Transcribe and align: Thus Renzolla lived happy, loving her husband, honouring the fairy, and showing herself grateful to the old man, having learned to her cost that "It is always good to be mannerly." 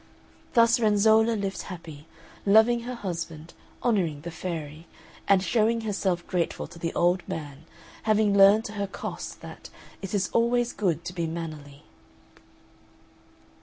Thus 0.55 0.79
Renzolla 0.79 1.39
lived 1.39 1.61
happy, 1.61 2.07
loving 2.43 2.79
her 2.85 2.95
husband, 2.95 3.53
honouring 3.83 4.21
the 4.21 4.31
fairy, 4.31 4.87
and 5.27 5.43
showing 5.43 5.81
herself 5.81 6.25
grateful 6.25 6.65
to 6.69 6.79
the 6.79 6.91
old 6.95 7.21
man, 7.29 7.65
having 8.01 8.35
learned 8.35 8.65
to 8.65 8.71
her 8.73 8.87
cost 8.87 9.41
that 9.41 9.69
"It 10.01 10.15
is 10.15 10.29
always 10.33 10.73
good 10.73 11.05
to 11.05 11.13
be 11.13 11.27
mannerly." 11.27 11.83